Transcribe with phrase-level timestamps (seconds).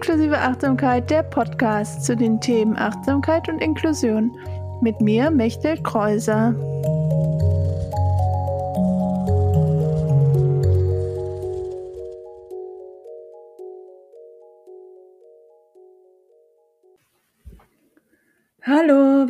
[0.00, 4.34] Inklusive Achtsamkeit, der Podcast zu den Themen Achtsamkeit und Inklusion.
[4.80, 6.54] Mit mir, Mechtel Kreuser.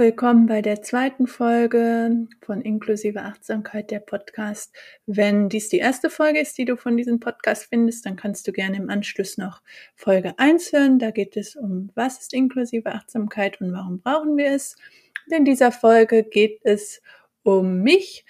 [0.00, 4.74] Willkommen bei der zweiten Folge von Inklusive Achtsamkeit, der Podcast.
[5.04, 8.52] Wenn dies die erste Folge ist, die du von diesem Podcast findest, dann kannst du
[8.52, 9.60] gerne im Anschluss noch
[9.94, 10.98] Folge 1 hören.
[10.98, 14.74] Da geht es um, was ist inklusive Achtsamkeit und warum brauchen wir es.
[15.30, 17.02] In dieser Folge geht es
[17.42, 18.24] um mich,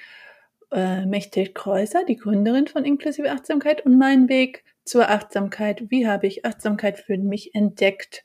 [0.73, 5.84] äh, Mechthild Kreuser, die Gründerin von Inklusive Achtsamkeit und meinen Weg zur Achtsamkeit.
[5.88, 8.24] Wie habe ich Achtsamkeit für mich entdeckt?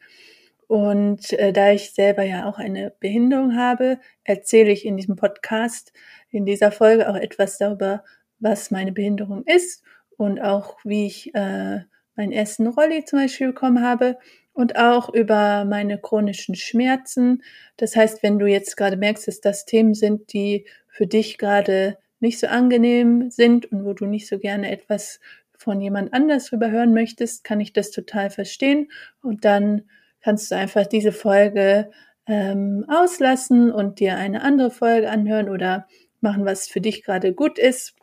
[0.67, 5.93] Und äh, da ich selber ja auch eine Behinderung habe, erzähle ich in diesem Podcast,
[6.29, 8.03] in dieser Folge auch etwas darüber,
[8.39, 9.83] was meine Behinderung ist
[10.17, 11.81] und auch wie ich äh,
[12.15, 14.17] meinen ersten Rolli zum Beispiel bekommen habe
[14.53, 17.43] und auch über meine chronischen Schmerzen.
[17.77, 21.97] Das heißt, wenn du jetzt gerade merkst, dass das Themen sind, die für dich gerade
[22.19, 25.19] nicht so angenehm sind und wo du nicht so gerne etwas
[25.57, 28.89] von jemand anders drüber hören möchtest, kann ich das total verstehen
[29.21, 29.89] und dann
[30.25, 31.91] kannst du einfach diese Folge
[32.25, 35.87] ähm, auslassen und dir eine andere Folge anhören oder
[36.19, 37.93] machen, was für dich gerade gut ist.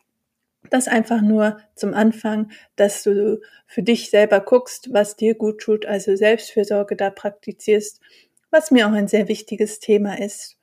[0.70, 5.84] Das einfach nur zum Anfang, dass du für dich selber guckst, was dir gut tut,
[5.84, 8.00] also Selbstfürsorge da praktizierst,
[8.53, 10.56] was mir auch ein sehr wichtiges Thema ist.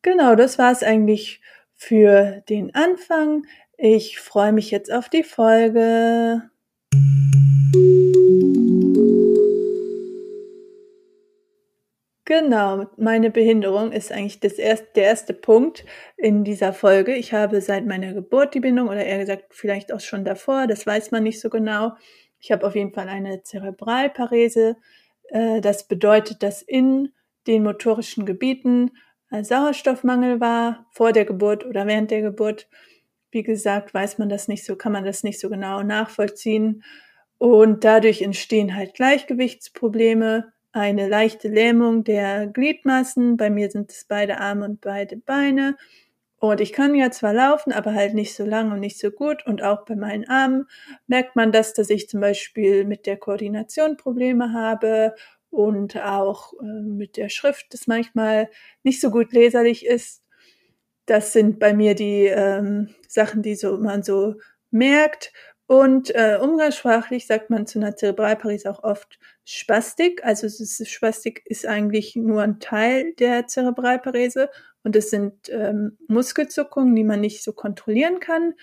[0.00, 1.42] Genau, das war es eigentlich
[1.74, 3.44] für den Anfang.
[3.76, 6.48] Ich freue mich jetzt auf die Folge.
[12.28, 15.86] Genau, meine Behinderung ist eigentlich das erste, der erste Punkt
[16.18, 17.14] in dieser Folge.
[17.14, 20.86] Ich habe seit meiner Geburt die Bindung oder eher gesagt vielleicht auch schon davor, das
[20.86, 21.92] weiß man nicht so genau.
[22.38, 24.76] Ich habe auf jeden Fall eine Zerebralparese.
[25.30, 27.14] Äh, das bedeutet, dass in
[27.46, 28.90] den motorischen Gebieten
[29.30, 32.68] Sauerstoffmangel war vor der Geburt oder während der Geburt.
[33.30, 36.84] Wie gesagt, weiß man das nicht so, kann man das nicht so genau nachvollziehen.
[37.38, 43.36] Und dadurch entstehen halt Gleichgewichtsprobleme eine leichte Lähmung der Gliedmaßen.
[43.36, 45.76] Bei mir sind es beide Arme und beide Beine.
[46.40, 49.44] Und ich kann ja zwar laufen, aber halt nicht so lang und nicht so gut.
[49.46, 50.66] Und auch bei meinen Armen
[51.08, 55.14] merkt man das, dass ich zum Beispiel mit der Koordination Probleme habe
[55.50, 58.48] und auch äh, mit der Schrift, das manchmal
[58.84, 60.22] nicht so gut leserlich ist.
[61.06, 64.34] Das sind bei mir die ähm, Sachen, die so man so
[64.70, 65.32] merkt.
[65.68, 70.24] Und äh, umgangssprachlich sagt man zu einer Zerebralparese auch oft Spastik.
[70.24, 74.48] Also ist, Spastik ist eigentlich nur ein Teil der Zerebralparese
[74.82, 78.54] und es sind ähm, Muskelzuckungen, die man nicht so kontrollieren kann.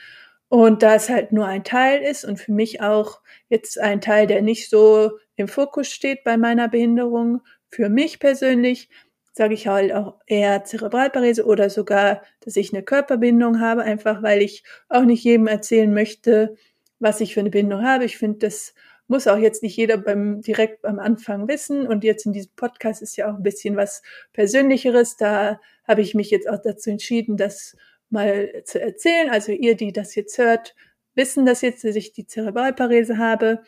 [0.47, 4.25] Und da es halt nur ein Teil ist und für mich auch jetzt ein Teil,
[4.25, 8.89] der nicht so im Fokus steht bei meiner Behinderung, für mich persönlich
[9.31, 14.41] sage ich halt auch eher Zerebralparese oder sogar, dass ich eine Körperbindung habe, einfach weil
[14.41, 16.55] ich auch nicht jedem erzählen möchte,
[16.99, 18.05] was ich für eine Bindung habe.
[18.05, 18.73] Ich finde, das
[19.07, 21.87] muss auch jetzt nicht jeder beim direkt am Anfang wissen.
[21.87, 24.01] Und jetzt in diesem Podcast ist ja auch ein bisschen was
[24.33, 25.17] Persönlicheres.
[25.17, 27.75] Da habe ich mich jetzt auch dazu entschieden, das
[28.09, 29.29] mal zu erzählen.
[29.29, 30.75] Also ihr, die das jetzt hört,
[31.13, 33.61] wissen das jetzt, dass ich die Zerebralparese habe.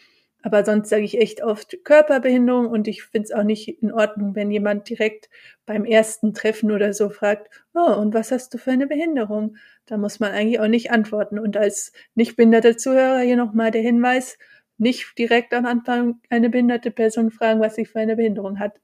[0.43, 4.35] Aber sonst sage ich echt oft Körperbehinderung und ich finde es auch nicht in Ordnung,
[4.35, 5.29] wenn jemand direkt
[5.65, 9.57] beim ersten Treffen oder so fragt, oh, und was hast du für eine Behinderung?
[9.87, 11.39] Da muss man eigentlich auch nicht antworten.
[11.39, 14.37] Und als nicht behinderte Zuhörer hier nochmal der Hinweis,
[14.77, 18.79] nicht direkt am Anfang eine behinderte Person fragen, was sie für eine Behinderung hat.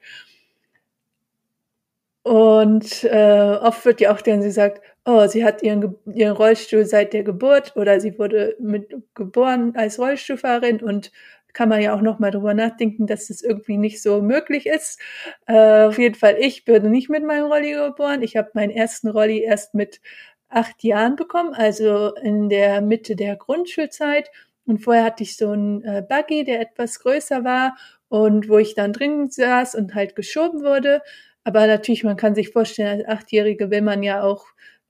[2.24, 7.12] Und äh, oft wird ja auch dann sagt, oh, sie hat ihren, ihren Rollstuhl seit
[7.12, 11.12] der Geburt oder sie wurde mit geboren als Rollstuhlfahrerin und
[11.54, 15.00] kann man ja auch noch mal drüber nachdenken, dass das irgendwie nicht so möglich ist.
[15.48, 18.22] Äh, auf jeden Fall, ich bin nicht mit meinem Rolli geboren.
[18.24, 20.02] Ich habe meinen ersten Rolli erst mit
[20.50, 24.30] acht Jahren bekommen, also in der Mitte der Grundschulzeit.
[24.66, 27.76] Und vorher hatte ich so einen äh, Buggy, der etwas größer war
[28.10, 31.02] und wo ich dann drin saß und halt geschoben wurde.
[31.44, 34.46] Aber natürlich, man kann sich vorstellen, als Achtjährige will man ja auch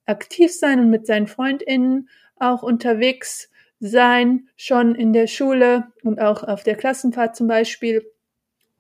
[0.06, 3.50] aktiv sein und mit seinen FreundInnen auch unterwegs
[3.88, 8.06] sein, schon in der Schule und auch auf der Klassenfahrt zum Beispiel.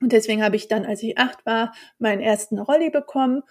[0.02, 3.44] Und deswegen habe ich dann, als ich acht war, meinen ersten Rolli bekommen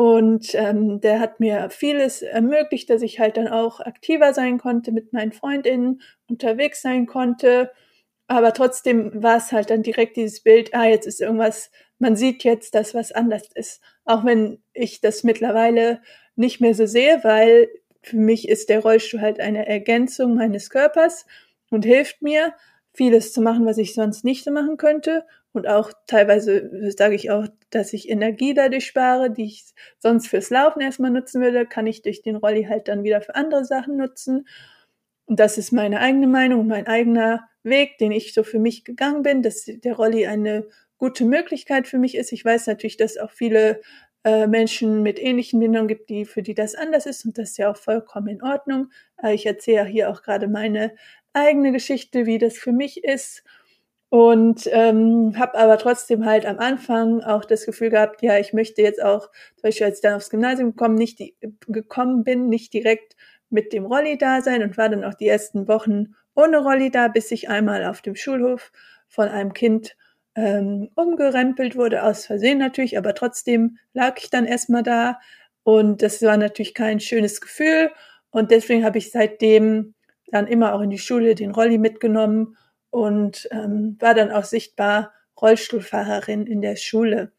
[0.00, 4.92] und ähm, der hat mir vieles ermöglicht, dass ich halt dann auch aktiver sein konnte,
[4.92, 7.70] mit meinen Freundinnen unterwegs sein konnte.
[8.26, 12.44] Aber trotzdem war es halt dann direkt dieses Bild, ah, jetzt ist irgendwas, man sieht
[12.44, 13.82] jetzt, dass was anders ist.
[14.06, 16.00] Auch wenn ich das mittlerweile
[16.34, 17.68] nicht mehr so sehe, weil
[18.02, 21.26] für mich ist der Rollstuhl halt eine Ergänzung meines Körpers
[21.70, 22.54] und hilft mir,
[22.92, 25.24] vieles zu machen, was ich sonst nicht machen könnte.
[25.52, 29.64] und auch teilweise sage ich auch, dass ich Energie dadurch spare, die ich
[29.98, 33.34] sonst fürs Laufen erstmal nutzen würde, kann ich durch den Rolli halt dann wieder für
[33.34, 34.46] andere Sachen nutzen.
[35.26, 39.22] Und das ist meine eigene Meinung, mein eigener Weg, den ich so für mich gegangen
[39.22, 40.66] bin, dass der Rolli eine
[40.98, 42.32] gute Möglichkeit für mich ist.
[42.32, 43.80] Ich weiß natürlich, dass auch viele
[44.24, 47.58] äh, Menschen mit ähnlichen Bindungen gibt, die für die das anders ist und das ist
[47.58, 48.90] ja auch vollkommen in Ordnung.
[49.22, 50.92] Äh, ich erzähle hier auch gerade meine
[51.32, 53.44] eigene Geschichte, wie das für mich ist
[54.10, 58.82] und ähm, habe aber trotzdem halt am Anfang auch das Gefühl gehabt, ja, ich möchte
[58.82, 61.36] jetzt auch, zum Beispiel als ich dann aufs Gymnasium gekommen, nicht die,
[61.68, 63.16] gekommen bin, nicht direkt
[63.50, 67.08] mit dem Rolli da sein und war dann auch die ersten Wochen ohne Rolli da,
[67.08, 68.72] bis ich einmal auf dem Schulhof
[69.08, 69.96] von einem Kind
[70.34, 75.18] ähm, umgerempelt wurde, aus Versehen natürlich, aber trotzdem lag ich dann erstmal da
[75.62, 77.90] und das war natürlich kein schönes Gefühl
[78.30, 79.94] und deswegen habe ich seitdem
[80.28, 82.56] dann immer auch in die Schule den Rolli mitgenommen
[82.90, 87.32] und ähm, war dann auch sichtbar Rollstuhlfahrerin in der Schule.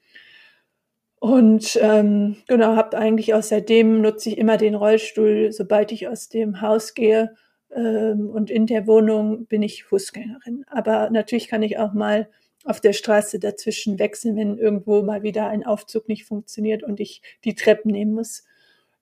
[1.20, 6.30] Und ähm, genau, habe eigentlich auch seitdem nutze ich immer den Rollstuhl, sobald ich aus
[6.30, 7.36] dem Haus gehe.
[7.74, 10.66] Ähm, und in der Wohnung bin ich Fußgängerin.
[10.68, 12.28] Aber natürlich kann ich auch mal
[12.64, 17.22] auf der Straße dazwischen wechseln, wenn irgendwo mal wieder ein Aufzug nicht funktioniert und ich
[17.44, 18.44] die Treppen nehmen muss.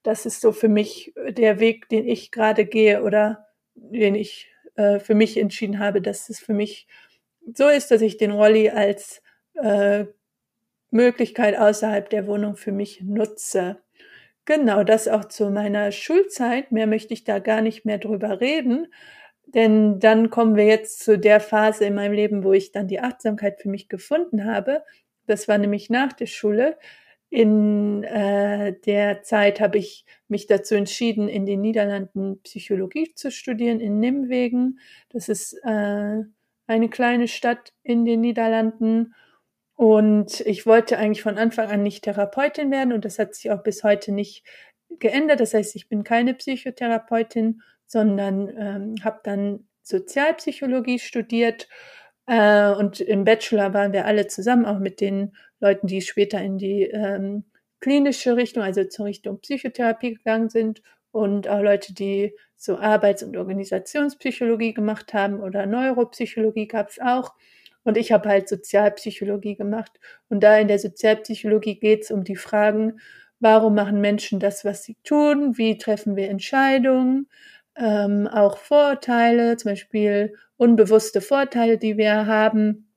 [0.04, 5.00] Das ist so für mich der Weg, den ich gerade gehe oder den ich äh,
[5.00, 6.88] für mich entschieden habe, dass es für mich
[7.54, 9.22] so ist, dass ich den Rolli als
[9.56, 10.06] äh,
[10.92, 13.82] Möglichkeit außerhalb der Wohnung für mich nutze.
[14.46, 16.72] Genau, das auch zu meiner Schulzeit.
[16.72, 18.88] Mehr möchte ich da gar nicht mehr drüber reden,
[19.54, 23.00] denn dann kommen wir jetzt zu der Phase in meinem Leben, wo ich dann die
[23.00, 24.84] Achtsamkeit für mich gefunden habe.
[25.26, 26.78] Das war nämlich nach der Schule.
[27.32, 33.80] In äh, der Zeit habe ich mich dazu entschieden, in den Niederlanden Psychologie zu studieren,
[33.80, 34.80] in Nimwegen.
[35.10, 36.24] Das ist äh,
[36.68, 39.14] eine kleine Stadt in den Niederlanden.
[39.76, 43.64] Und ich wollte eigentlich von Anfang an nicht Therapeutin werden und das hat sich auch
[43.64, 44.44] bis heute nicht
[45.00, 45.40] geändert.
[45.40, 51.68] Das heißt, ich bin keine Psychotherapeutin, sondern ähm, habe dann Sozialpsychologie studiert.
[52.28, 56.58] Äh, und im Bachelor waren wir alle zusammen, auch mit den Leuten, die später in
[56.60, 57.46] die ähm,
[57.80, 60.82] klinische Richtung, also zur Richtung Psychotherapie gegangen sind
[61.12, 67.34] und auch Leute, die so Arbeits- und Organisationspsychologie gemacht haben oder Neuropsychologie gab es auch.
[67.84, 70.00] Und ich habe halt Sozialpsychologie gemacht.
[70.28, 73.00] Und da in der Sozialpsychologie geht es um die Fragen,
[73.40, 77.28] warum machen Menschen das, was sie tun, wie treffen wir Entscheidungen,
[77.80, 82.90] ähm, auch Vorurteile, zum Beispiel unbewusste Vorteile, die wir haben,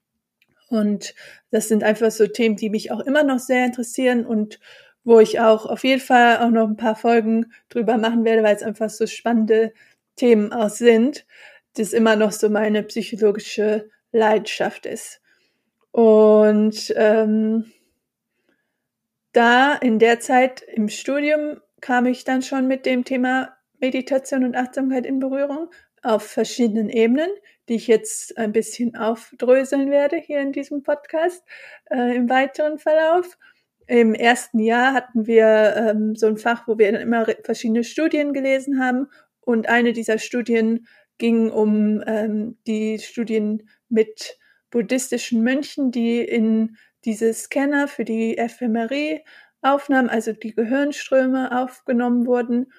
[0.73, 1.14] und
[1.50, 4.58] das sind einfach so Themen, die mich auch immer noch sehr interessieren und
[5.05, 8.56] wo ich auch auf jeden Fall auch noch ein paar Folgen drüber machen werde, weil
[8.56, 9.75] es einfach so spannende
[10.17, 11.26] Themen auch sind,
[11.75, 15.20] das immer noch so meine psychologische Leidenschaft ist.
[15.90, 17.70] Und ähm,
[19.32, 24.56] da in der Zeit im Studium kam ich dann schon mit dem Thema Meditation und
[24.56, 25.69] Achtsamkeit in Berührung
[26.02, 27.31] auf verschiedenen Ebenen
[27.69, 31.44] die ich jetzt ein bisschen aufdröseln werde hier in diesem Podcast
[31.90, 33.38] äh, im weiteren Verlauf.
[33.87, 38.32] Im ersten Jahr hatten wir ähm, so ein Fach, wo wir dann immer verschiedene Studien
[38.32, 39.08] gelesen haben
[39.40, 40.87] und eine dieser Studien
[41.19, 44.39] ging um ähm, die Studien mit
[44.70, 49.20] buddhistischen Mönchen, die in diese Scanner für die Ephemerie
[49.60, 52.72] aufnahmen, also die Gehirnströme aufgenommen wurden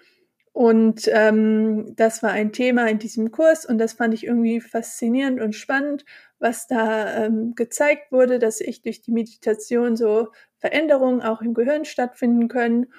[0.53, 5.41] und ähm, das war ein Thema in diesem Kurs und das fand ich irgendwie faszinierend
[5.41, 6.05] und spannend,
[6.37, 10.27] was da ähm, gezeigt wurde, dass ich durch die Meditation so
[10.59, 12.93] Veränderungen auch im Gehirn stattfinden können.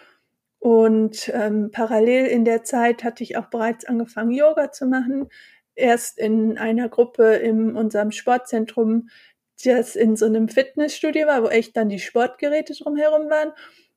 [0.59, 5.29] Und ähm, parallel in der Zeit hatte ich auch bereits angefangen, Yoga zu machen.
[5.77, 9.11] Erst in einer Gruppe in unserem Sportzentrum,
[9.65, 13.53] das in so einem Fitnessstudio war, wo echt dann die Sportgeräte drumherum waren.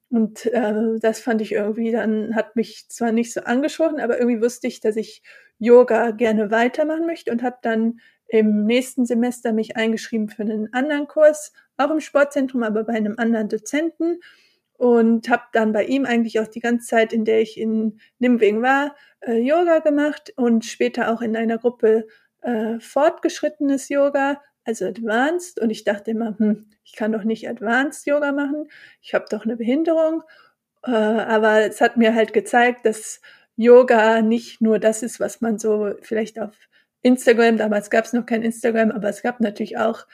[0.10, 4.42] Und äh, das fand ich irgendwie dann, hat mich zwar nicht so angesprochen, aber irgendwie
[4.42, 5.22] wusste ich, dass ich
[5.60, 11.08] Yoga gerne weitermachen möchte und habe dann im nächsten Semester mich eingeschrieben für einen anderen
[11.08, 14.20] Kurs, auch im Sportzentrum, aber bei einem anderen Dozenten.
[14.74, 18.62] Und habe dann bei ihm eigentlich auch die ganze Zeit, in der ich in Nimwegen
[18.62, 22.06] war, äh, Yoga gemacht und später auch in einer Gruppe
[22.44, 25.60] äh, fortgeschrittenes Yoga, also Advanced.
[25.60, 28.68] Und ich dachte immer, hm, ich kann doch nicht Advanced Yoga machen,
[29.02, 30.24] ich habe doch eine Behinderung.
[30.84, 33.22] Äh, aber es hat mir halt gezeigt, dass
[33.56, 36.54] Yoga nicht nur das ist, was man so vielleicht auf
[37.02, 40.06] Instagram, damals gab es noch kein Instagram, aber es gab natürlich auch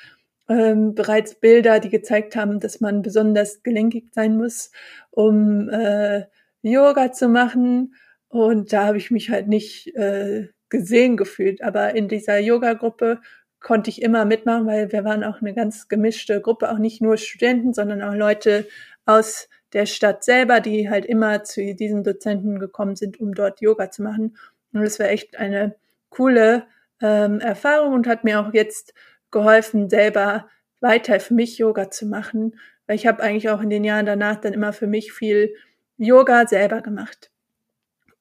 [0.49, 4.71] ähm, bereits Bilder, die gezeigt haben, dass man besonders gelenkig sein muss,
[5.11, 6.25] um äh,
[6.61, 7.95] Yoga zu machen.
[8.27, 11.61] Und da habe ich mich halt nicht äh, gesehen gefühlt.
[11.61, 13.21] Aber in dieser Yoga-Gruppe
[13.63, 17.17] konnte ich immer mitmachen, weil wir waren auch eine ganz gemischte Gruppe, auch nicht nur
[17.17, 18.67] Studenten, sondern auch Leute
[19.05, 23.89] aus der Stadt selber, die halt immer zu diesen Dozenten gekommen sind, um dort Yoga
[23.89, 24.37] zu machen.
[24.71, 25.75] Und das war echt eine
[26.09, 26.67] coole
[27.01, 28.93] ähm, Erfahrung und hat mir auch jetzt
[29.31, 30.47] geholfen, selber
[30.79, 34.35] weiter für mich Yoga zu machen, weil ich habe eigentlich auch in den Jahren danach
[34.35, 35.55] dann immer für mich viel
[35.97, 37.32] Yoga selber gemacht.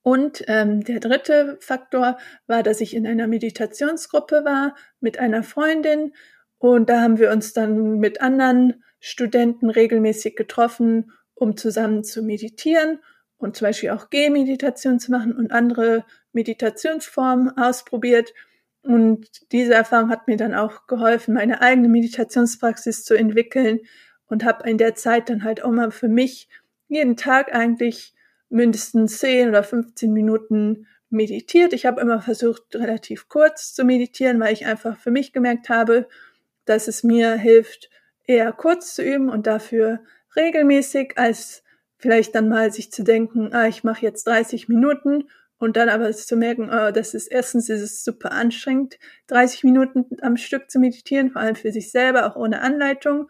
[0.03, 6.13] Und ähm, der dritte Faktor war, dass ich in einer Meditationsgruppe war mit einer Freundin
[6.63, 13.01] und da haben wir uns dann mit anderen Studenten regelmäßig getroffen, um zusammen zu meditieren
[13.37, 18.33] und zum Beispiel auch Gehmeditation zu machen und andere Meditationsformen ausprobiert.
[18.85, 23.81] Und diese Erfahrung hat mir dann auch geholfen, meine eigene Meditationspraxis zu entwickeln
[24.27, 26.49] und habe in der Zeit dann halt auch mal für mich
[26.87, 28.15] jeden Tag eigentlich
[28.53, 31.73] mindestens 10 oder 15 Minuten meditiert.
[31.73, 36.09] Ich habe immer versucht, relativ kurz zu meditieren, weil ich einfach für mich gemerkt habe,
[36.65, 37.91] dass es mir hilft,
[38.25, 40.01] eher kurz zu üben und dafür
[40.37, 41.63] regelmäßig, als
[41.99, 45.29] vielleicht dann mal sich zu denken, ah, ich mache jetzt 30 Minuten
[45.59, 50.07] und dann aber zu merken, oh, das ist erstens ist es super anstrengend, 30 Minuten
[50.21, 53.29] am Stück zu meditieren, vor allem für sich selber, auch ohne Anleitung.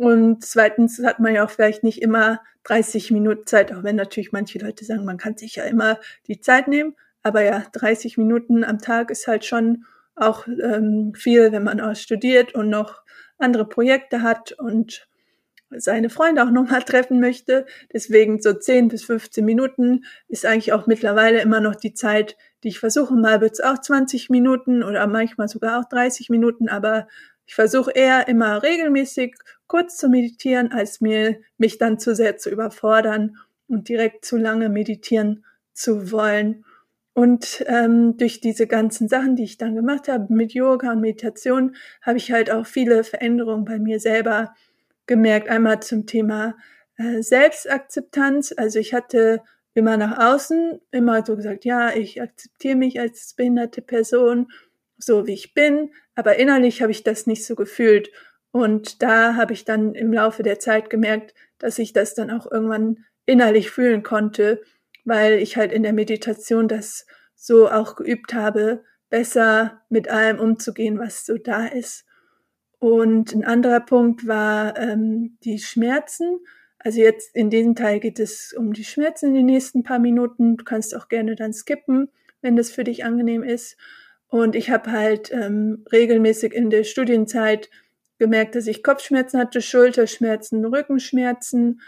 [0.00, 4.32] Und zweitens hat man ja auch vielleicht nicht immer 30 Minuten Zeit, auch wenn natürlich
[4.32, 6.96] manche Leute sagen, man kann sich ja immer die Zeit nehmen.
[7.22, 9.84] Aber ja, 30 Minuten am Tag ist halt schon
[10.16, 13.02] auch ähm, viel, wenn man auch studiert und noch
[13.36, 15.06] andere Projekte hat und
[15.68, 17.66] seine Freunde auch nochmal treffen möchte.
[17.92, 22.68] Deswegen so 10 bis 15 Minuten ist eigentlich auch mittlerweile immer noch die Zeit, die
[22.68, 23.16] ich versuche.
[23.16, 27.06] Mal wird's auch 20 Minuten oder manchmal sogar auch 30 Minuten, aber
[27.50, 29.34] ich versuche eher immer regelmäßig
[29.66, 34.68] kurz zu meditieren, als mir mich dann zu sehr zu überfordern und direkt zu lange
[34.68, 36.64] meditieren zu wollen.
[37.12, 41.74] Und ähm, durch diese ganzen Sachen, die ich dann gemacht habe mit Yoga und Meditation,
[42.02, 44.54] habe ich halt auch viele Veränderungen bei mir selber
[45.06, 45.48] gemerkt.
[45.48, 46.54] Einmal zum Thema
[46.98, 48.54] äh, Selbstakzeptanz.
[48.56, 49.42] Also ich hatte
[49.74, 54.46] immer nach außen immer so gesagt, ja, ich akzeptiere mich als behinderte Person
[55.02, 58.10] so wie ich bin, aber innerlich habe ich das nicht so gefühlt.
[58.52, 62.50] Und da habe ich dann im Laufe der Zeit gemerkt, dass ich das dann auch
[62.50, 64.62] irgendwann innerlich fühlen konnte,
[65.04, 70.98] weil ich halt in der Meditation das so auch geübt habe, besser mit allem umzugehen,
[70.98, 72.04] was so da ist.
[72.78, 76.38] Und ein anderer Punkt war ähm, die Schmerzen.
[76.78, 80.56] Also jetzt in diesem Teil geht es um die Schmerzen in den nächsten paar Minuten.
[80.56, 82.08] Du kannst auch gerne dann skippen,
[82.40, 83.76] wenn das für dich angenehm ist.
[84.30, 87.68] Und ich habe halt ähm, regelmäßig in der Studienzeit
[88.18, 91.80] gemerkt, dass ich Kopfschmerzen hatte, Schulterschmerzen, Rückenschmerzen.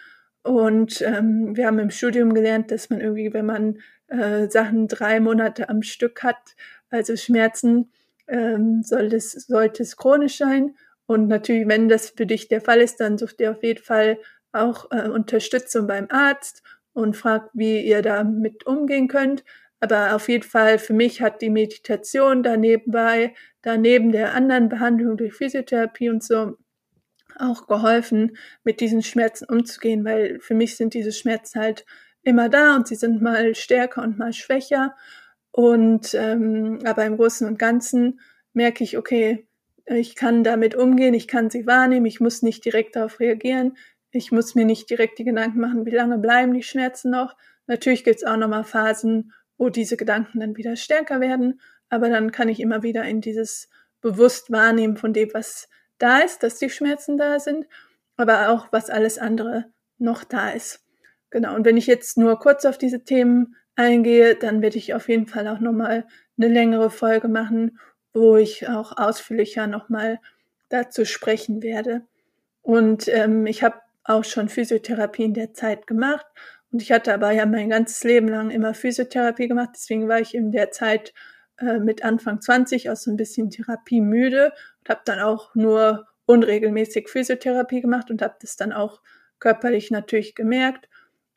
[0.43, 5.21] Und ähm, wir haben im Studium gelernt, dass man irgendwie, wenn man äh, Sachen drei
[5.21, 6.57] Monate am Stück hat,
[6.91, 7.93] also Schmerzen,
[8.27, 10.75] ähm, soll das, sollte es chronisch sein.
[11.07, 14.19] Und natürlich, wenn das für dich der Fall ist, dann sucht ihr auf jeden Fall
[14.51, 19.45] auch äh, Unterstützung beim Arzt und fragt, wie ihr damit umgehen könnt.
[19.83, 25.17] Aber auf jeden Fall für mich hat die Meditation da nebenbei, daneben der anderen Behandlung
[25.17, 26.57] durch Physiotherapie und so
[27.37, 31.85] auch geholfen, mit diesen Schmerzen umzugehen, weil für mich sind diese Schmerzen halt
[32.23, 34.95] immer da und sie sind mal stärker und mal schwächer.
[35.51, 38.21] Und ähm, aber im Großen und Ganzen
[38.53, 39.49] merke ich, okay,
[39.87, 43.77] ich kann damit umgehen, ich kann sie wahrnehmen, ich muss nicht direkt darauf reagieren,
[44.13, 47.37] ich muss mir nicht direkt die Gedanken machen, wie lange bleiben die Schmerzen noch.
[47.67, 51.61] Natürlich gibt es auch nochmal Phasen, wo diese Gedanken dann wieder stärker werden.
[51.89, 53.69] Aber dann kann ich immer wieder in dieses
[54.01, 55.69] bewusst wahrnehmen von dem, was
[55.99, 57.67] da ist, dass die Schmerzen da sind,
[58.17, 59.67] aber auch was alles andere
[59.99, 60.85] noch da ist.
[61.31, 61.55] Genau.
[61.55, 65.27] Und wenn ich jetzt nur kurz auf diese Themen eingehe, dann werde ich auf jeden
[65.27, 66.07] Fall auch nochmal
[66.37, 67.79] eine längere Folge machen,
[68.13, 70.21] wo ich auch ausführlicher nochmal
[70.69, 72.03] dazu sprechen werde.
[72.63, 76.27] Und ähm, ich habe auch schon Physiotherapie in der Zeit gemacht
[76.73, 79.71] und ich hatte aber ja mein ganzes Leben lang immer Physiotherapie gemacht.
[79.75, 81.13] Deswegen war ich in der Zeit
[81.59, 86.09] äh, mit Anfang 20 auch so ein bisschen Therapie müde und habe dann auch nur
[86.25, 89.03] unregelmäßig Physiotherapie gemacht und habe das dann auch
[89.39, 90.89] körperlich natürlich gemerkt.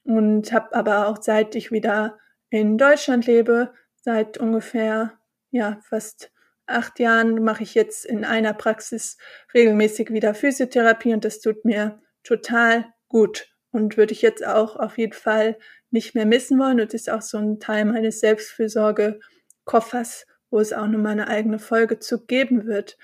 [0.05, 2.17] Und habe aber auch seit ich wieder
[2.49, 5.19] in Deutschland lebe, seit ungefähr
[5.51, 6.31] ja fast
[6.65, 9.17] acht Jahren mache ich jetzt in einer Praxis
[9.53, 14.97] regelmäßig wieder Physiotherapie und das tut mir total gut und würde ich jetzt auch auf
[14.97, 15.57] jeden Fall
[15.91, 16.79] nicht mehr missen wollen.
[16.79, 21.99] Und ist auch so ein Teil meines Selbstfürsorge-Koffers, wo es auch nochmal eine eigene Folge
[21.99, 22.97] zu geben wird.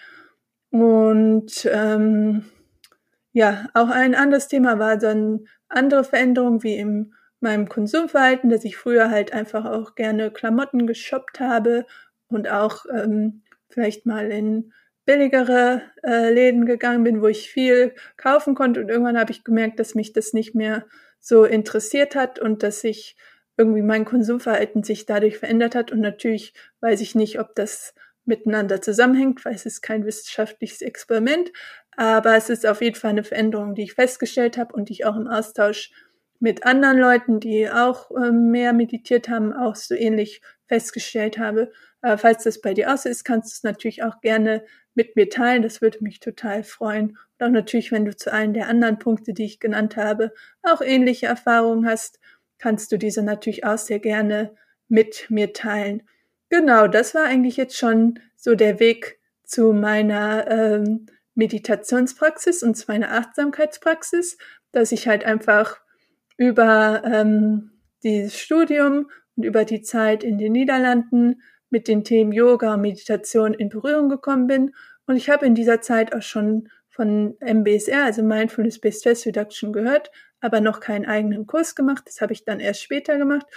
[0.70, 2.46] Und ähm,
[3.34, 8.78] ja, auch ein anderes Thema war dann andere Veränderungen wie in meinem Konsumverhalten, dass ich
[8.78, 11.86] früher halt einfach auch gerne Klamotten geshoppt habe
[12.28, 14.74] und auch ähm, vielleicht mal in
[15.06, 18.82] billigere äh, Läden gegangen bin, wo ich viel kaufen konnte.
[18.82, 20.86] Und irgendwann habe ich gemerkt, dass mich das nicht mehr
[21.20, 23.16] so interessiert hat und dass ich
[23.58, 25.92] irgendwie mein Konsumverhalten sich dadurch verändert hat.
[25.92, 27.94] Und natürlich weiß ich nicht, ob das
[28.26, 31.52] miteinander zusammenhängt, weil es ist kein wissenschaftliches Experiment.
[31.98, 35.06] Aber es ist auf jeden Fall eine Veränderung, die ich festgestellt habe und die ich
[35.06, 35.92] auch im Austausch
[36.40, 41.72] mit anderen Leuten, die auch äh, mehr meditiert haben, auch so ähnlich festgestellt habe.
[42.02, 45.16] Äh, falls das bei dir auch so ist, kannst du es natürlich auch gerne mit
[45.16, 45.62] mir teilen.
[45.62, 47.18] Das würde mich total freuen.
[47.40, 50.34] Und auch natürlich, wenn du zu allen der anderen Punkte, die ich genannt habe,
[50.64, 52.20] auch ähnliche Erfahrungen hast,
[52.58, 54.56] kannst du diese natürlich auch sehr gerne
[54.88, 56.04] mit mir teilen.
[56.50, 62.86] Genau, das war eigentlich jetzt schon so der Weg zu meiner ähm, Meditationspraxis und zu
[62.88, 64.38] meiner Achtsamkeitspraxis,
[64.72, 65.80] dass ich halt einfach
[66.38, 67.72] über ähm,
[68.04, 73.54] dieses Studium und über die Zeit in den Niederlanden mit den Themen Yoga und Meditation
[73.54, 74.76] in Berührung gekommen bin.
[75.08, 79.74] Und ich habe in dieser Zeit auch schon von MBSR, also Mindfulness Based Stress Reduction,
[79.74, 80.12] gehört,
[80.42, 82.04] aber noch keinen eigenen Kurs gemacht.
[82.06, 83.48] Das habe ich dann erst später gemacht.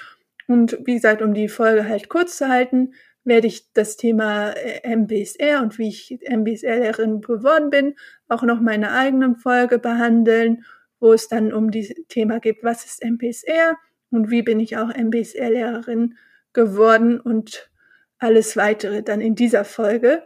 [0.47, 2.95] Und wie gesagt, um die Folge halt kurz zu halten,
[3.25, 7.95] werde ich das Thema äh, MBSR und wie ich MBSR-Lehrerin geworden bin,
[8.29, 10.65] auch noch meine eigenen Folge behandeln,
[11.01, 13.77] wo es dann um das Thema geht, was ist MBSR
[14.11, 16.17] und wie bin ich auch MBSR-Lehrerin
[16.53, 17.71] geworden und
[18.19, 20.23] alles weitere dann in dieser Folge.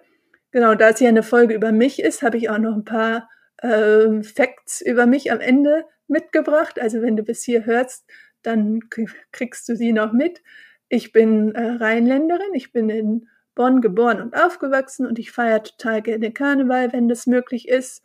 [0.50, 3.28] Genau, da es ja eine Folge über mich ist, habe ich auch noch ein paar
[3.58, 6.80] äh, Facts über mich am Ende mitgebracht.
[6.80, 8.06] Also wenn du bis hier hörst,
[8.42, 8.80] dann
[9.32, 10.42] kriegst du sie noch mit.
[10.88, 16.00] Ich bin äh, Rheinländerin, ich bin in Bonn geboren und aufgewachsen und ich feiere total
[16.00, 18.02] gerne Karneval, wenn das möglich ist.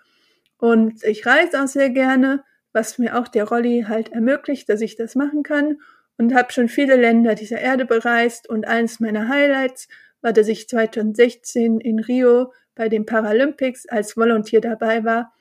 [0.58, 4.96] Und ich reise auch sehr gerne, was mir auch der Rolli halt ermöglicht, dass ich
[4.96, 5.78] das machen kann.
[6.18, 8.48] Und habe schon viele Länder dieser Erde bereist.
[8.50, 9.88] Und eines meiner Highlights
[10.22, 15.34] war, dass ich 2016 in Rio bei den Paralympics als Volontier dabei war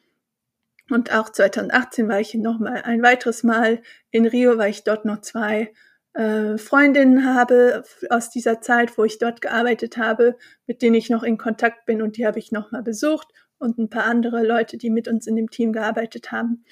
[0.92, 5.04] und auch 2018 war ich noch mal ein weiteres Mal in Rio, weil ich dort
[5.04, 5.72] noch zwei
[6.12, 11.22] äh, Freundinnen habe aus dieser Zeit, wo ich dort gearbeitet habe, mit denen ich noch
[11.22, 14.76] in Kontakt bin und die habe ich noch mal besucht und ein paar andere Leute,
[14.76, 16.64] die mit uns in dem Team gearbeitet haben.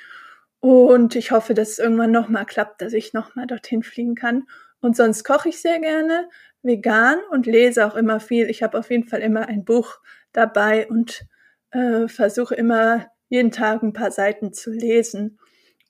[0.60, 4.14] Und ich hoffe, dass es irgendwann noch mal klappt, dass ich noch mal dorthin fliegen
[4.14, 4.44] kann.
[4.80, 6.28] Und sonst koche ich sehr gerne
[6.62, 8.48] vegan und lese auch immer viel.
[8.50, 9.98] Ich habe auf jeden Fall immer ein Buch
[10.32, 11.22] dabei und
[11.70, 15.38] äh, versuche immer jeden Tag ein paar Seiten zu lesen.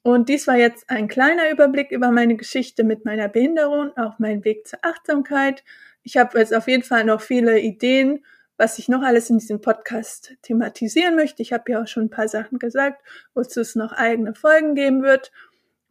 [0.03, 4.45] Und dies war jetzt ein kleiner Überblick über meine Geschichte mit meiner Behinderung, auch mein
[4.45, 5.63] Weg zur Achtsamkeit.
[6.03, 8.25] Ich habe jetzt auf jeden Fall noch viele Ideen,
[8.61, 11.43] was ich noch alles in diesem Podcast thematisieren möchte.
[11.43, 13.03] Ich habe ja auch schon ein paar Sachen gesagt,
[13.35, 15.33] wozu es noch eigene Folgen geben wird.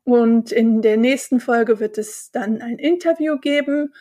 [0.05, 3.93] Und in der nächsten Folge wird es dann ein Interview geben.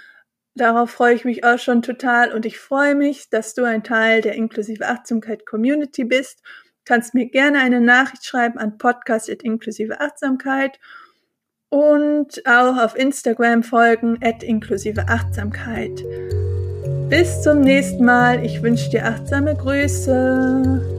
[0.55, 4.21] Darauf freue ich mich auch schon total und ich freue mich, dass du ein Teil
[4.21, 6.43] der inklusive Achtsamkeit Community bist
[6.89, 10.81] kannst mir gerne eine Nachricht schreiben an podcast inklusive Achtsamkeit
[11.69, 16.03] und auch auf Instagram folgen at inklusive Achtsamkeit.
[17.09, 18.45] Bis zum nächsten Mal.
[18.45, 20.98] Ich wünsche dir achtsame Grüße.